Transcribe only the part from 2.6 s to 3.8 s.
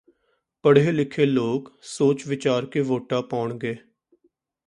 ਕੇ ਵੋਟਾਂ ਪਾਉਣਗੇ